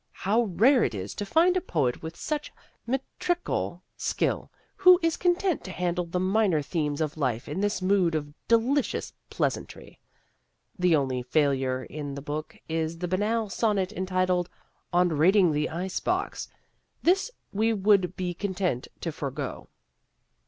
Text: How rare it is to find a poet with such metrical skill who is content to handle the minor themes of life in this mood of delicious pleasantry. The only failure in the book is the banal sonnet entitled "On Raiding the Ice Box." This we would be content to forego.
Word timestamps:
How 0.25 0.45
rare 0.55 0.83
it 0.83 0.95
is 0.95 1.13
to 1.13 1.27
find 1.27 1.55
a 1.55 1.61
poet 1.61 2.01
with 2.01 2.15
such 2.17 2.51
metrical 2.87 3.83
skill 3.95 4.49
who 4.77 4.99
is 5.03 5.15
content 5.15 5.63
to 5.65 5.71
handle 5.71 6.05
the 6.07 6.19
minor 6.19 6.63
themes 6.63 7.01
of 7.01 7.17
life 7.17 7.47
in 7.47 7.59
this 7.61 7.83
mood 7.83 8.15
of 8.15 8.33
delicious 8.47 9.13
pleasantry. 9.29 9.99
The 10.79 10.95
only 10.95 11.21
failure 11.21 11.83
in 11.83 12.15
the 12.15 12.21
book 12.23 12.57
is 12.67 12.97
the 12.97 13.07
banal 13.07 13.51
sonnet 13.51 13.91
entitled 13.91 14.49
"On 14.91 15.09
Raiding 15.09 15.51
the 15.51 15.69
Ice 15.69 15.99
Box." 15.99 16.47
This 17.03 17.29
we 17.53 17.71
would 17.71 18.15
be 18.15 18.33
content 18.33 18.87
to 19.01 19.11
forego. 19.11 19.67